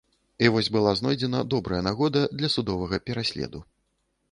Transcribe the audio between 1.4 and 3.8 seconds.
добрая нагода для судовага пераследу.